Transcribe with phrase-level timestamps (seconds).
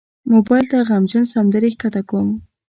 [0.33, 2.29] موبایل ته غمجن سندرې ښکته کوم.